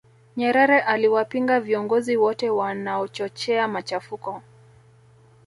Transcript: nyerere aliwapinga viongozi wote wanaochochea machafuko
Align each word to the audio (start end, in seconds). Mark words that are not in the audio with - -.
nyerere 0.37 0.79
aliwapinga 0.81 1.59
viongozi 1.59 2.17
wote 2.17 2.49
wanaochochea 2.49 3.67
machafuko 3.67 4.41